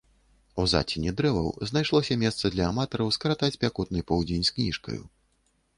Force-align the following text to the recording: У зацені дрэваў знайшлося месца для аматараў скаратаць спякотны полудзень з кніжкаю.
У 0.61 0.63
зацені 0.71 1.11
дрэваў 1.19 1.51
знайшлося 1.73 2.17
месца 2.23 2.45
для 2.57 2.65
аматараў 2.75 3.13
скаратаць 3.19 3.55
спякотны 3.59 3.99
полудзень 4.11 4.45
з 4.51 4.57
кніжкаю. 4.59 5.01